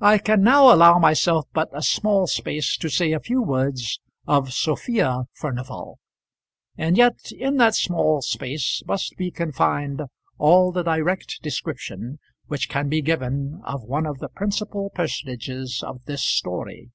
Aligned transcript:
I 0.00 0.18
can 0.18 0.44
now 0.44 0.72
allow 0.72 1.00
myself 1.00 1.46
but 1.52 1.68
a 1.72 1.82
small 1.82 2.28
space 2.28 2.76
to 2.76 2.88
say 2.88 3.10
a 3.10 3.18
few 3.18 3.42
words 3.42 3.98
of 4.24 4.52
Sophia 4.52 5.24
Furnival, 5.32 5.98
and 6.78 6.96
yet 6.96 7.32
in 7.32 7.56
that 7.56 7.74
small 7.74 8.22
space 8.22 8.84
must 8.86 9.16
be 9.16 9.32
confined 9.32 10.02
all 10.38 10.70
the 10.70 10.84
direct 10.84 11.42
description 11.42 12.20
which 12.46 12.68
can 12.68 12.88
be 12.88 13.02
given 13.02 13.62
of 13.64 13.82
one 13.82 14.06
of 14.06 14.20
the 14.20 14.28
principal 14.28 14.90
personages 14.90 15.82
of 15.84 16.04
this 16.04 16.22
story. 16.24 16.92